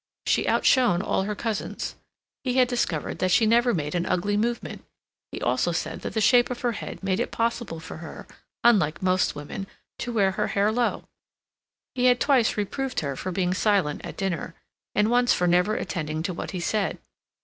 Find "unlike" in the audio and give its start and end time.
8.63-9.03